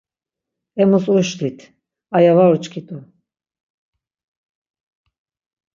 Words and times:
Emus 0.81 1.05
uşlit, 1.15 1.59
aya 2.17 2.33
var 2.37 2.51
uçkit̆u. 2.55 2.97